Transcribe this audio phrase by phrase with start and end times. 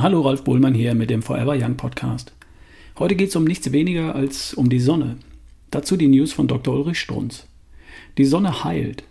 [0.00, 2.32] Hallo, Ralf Bohlmann hier mit dem Forever Young Podcast.
[3.00, 5.16] Heute geht es um nichts weniger als um die Sonne.
[5.72, 6.72] Dazu die News von Dr.
[6.72, 7.48] Ulrich Strunz.
[8.16, 9.02] Die Sonne heilt.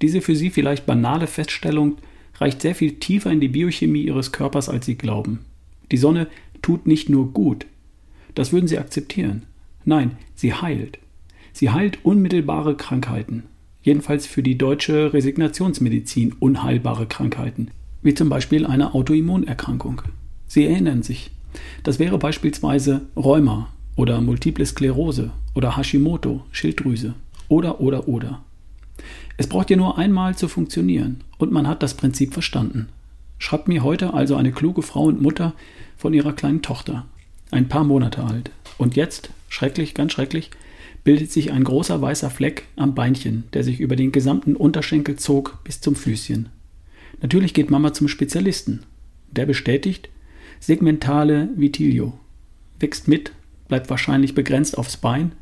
[0.00, 1.98] Diese für Sie vielleicht banale Feststellung
[2.36, 5.40] reicht sehr viel tiefer in die Biochemie Ihres Körpers, als Sie glauben.
[5.92, 6.28] Die Sonne
[6.62, 7.66] tut nicht nur gut.
[8.34, 9.42] Das würden Sie akzeptieren.
[9.84, 10.98] Nein, sie heilt.
[11.52, 13.42] Sie heilt unmittelbare Krankheiten.
[13.82, 17.70] Jedenfalls für die deutsche Resignationsmedizin unheilbare Krankheiten
[18.06, 20.02] wie zum Beispiel eine Autoimmunerkrankung.
[20.46, 21.32] Sie erinnern sich,
[21.82, 27.14] das wäre beispielsweise Rheuma oder Multiple Sklerose oder Hashimoto, Schilddrüse
[27.48, 28.42] oder oder oder.
[29.36, 32.88] Es braucht ja nur einmal zu funktionieren und man hat das Prinzip verstanden.
[33.38, 35.52] Schreibt mir heute also eine kluge Frau und Mutter
[35.96, 37.06] von ihrer kleinen Tochter,
[37.50, 38.50] ein paar Monate alt.
[38.78, 40.50] Und jetzt, schrecklich, ganz schrecklich,
[41.04, 45.58] bildet sich ein großer weißer Fleck am Beinchen, der sich über den gesamten Unterschenkel zog
[45.64, 46.48] bis zum Füßchen.
[47.22, 48.82] Natürlich geht Mama zum Spezialisten.
[49.30, 50.10] Der bestätigt,
[50.60, 52.18] segmentale Vitilio.
[52.78, 53.32] Wächst mit,
[53.68, 55.32] bleibt wahrscheinlich begrenzt aufs Bein.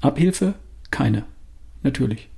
[0.00, 0.54] Abhilfe?
[0.90, 1.24] Keine.
[1.82, 2.28] Natürlich.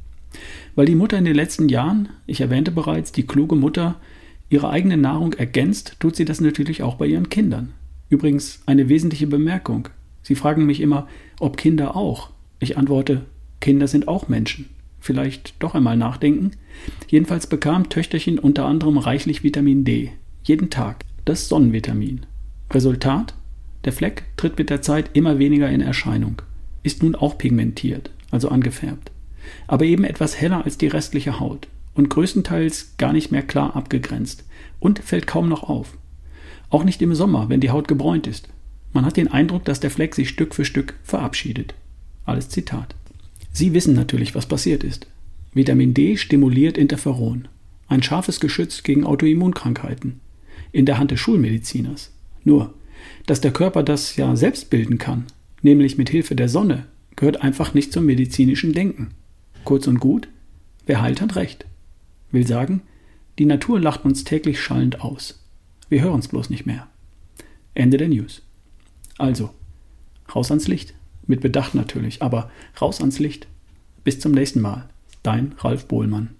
[0.74, 4.00] Weil die Mutter in den letzten Jahren, ich erwähnte bereits, die kluge Mutter,
[4.50, 7.72] ihre eigene Nahrung ergänzt, tut sie das natürlich auch bei ihren Kindern.
[8.08, 9.88] Übrigens eine wesentliche Bemerkung.
[10.22, 11.08] Sie fragen mich immer,
[11.40, 12.30] ob Kinder auch.
[12.60, 13.24] Ich antworte,
[13.60, 14.68] Kinder sind auch Menschen
[15.02, 16.52] vielleicht doch einmal nachdenken.
[17.08, 20.12] Jedenfalls bekam Töchterchen unter anderem reichlich Vitamin D.
[20.44, 21.04] Jeden Tag.
[21.24, 22.26] Das Sonnenvitamin.
[22.70, 23.34] Resultat?
[23.84, 26.40] Der Fleck tritt mit der Zeit immer weniger in Erscheinung.
[26.82, 29.10] Ist nun auch pigmentiert, also angefärbt.
[29.66, 34.44] Aber eben etwas heller als die restliche Haut und größtenteils gar nicht mehr klar abgegrenzt
[34.80, 35.96] und fällt kaum noch auf.
[36.70, 38.48] Auch nicht im Sommer, wenn die Haut gebräunt ist.
[38.92, 41.74] Man hat den Eindruck, dass der Fleck sich Stück für Stück verabschiedet.
[42.24, 42.94] Alles Zitat.
[43.52, 45.06] Sie wissen natürlich, was passiert ist.
[45.54, 47.48] Vitamin D stimuliert Interferon,
[47.86, 50.20] ein scharfes Geschütz gegen Autoimmunkrankheiten,
[50.72, 52.10] in der Hand des Schulmediziners.
[52.44, 52.72] Nur,
[53.26, 55.26] dass der Körper das ja selbst bilden kann,
[55.60, 59.10] nämlich mit Hilfe der Sonne, gehört einfach nicht zum medizinischen Denken.
[59.64, 60.28] Kurz und gut,
[60.86, 61.66] wer heilt, hat recht.
[62.30, 62.82] Will sagen,
[63.38, 65.44] die Natur lacht uns täglich schallend aus.
[65.90, 66.88] Wir hören es bloß nicht mehr.
[67.74, 68.42] Ende der News.
[69.18, 69.50] Also,
[70.34, 70.94] raus ans Licht.
[71.26, 72.50] Mit Bedacht natürlich, aber
[72.80, 73.46] raus ans Licht.
[74.04, 74.88] Bis zum nächsten Mal.
[75.22, 76.30] Dein Ralf Bohlmann.